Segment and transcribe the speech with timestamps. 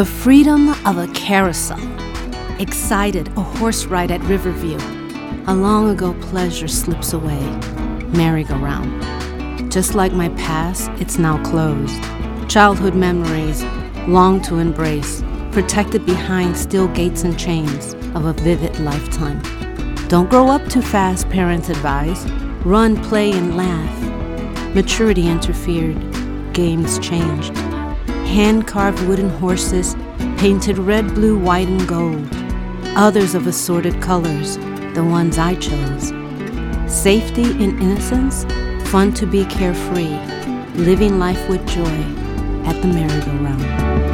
[0.00, 1.78] The freedom of a carousel.
[2.58, 4.78] Excited, a horse ride at Riverview.
[5.46, 7.38] A long ago pleasure slips away.
[8.06, 9.70] Merry-go-round.
[9.70, 12.02] Just like my past, it's now closed.
[12.48, 13.62] Childhood memories,
[14.08, 19.42] long to embrace, protected behind steel gates and chains of a vivid lifetime.
[20.08, 22.24] Don't grow up too fast, parents advise.
[22.64, 24.74] Run, play, and laugh.
[24.74, 26.54] Maturity interfered.
[26.54, 27.54] Games changed.
[28.30, 29.96] Hand carved wooden horses,
[30.38, 32.28] painted red, blue, white, and gold.
[32.96, 34.56] Others of assorted colors,
[34.94, 36.12] the ones I chose.
[36.86, 38.44] Safety and innocence,
[38.88, 40.16] fun to be carefree,
[40.76, 41.84] living life with joy
[42.66, 44.09] at the merry-go-round.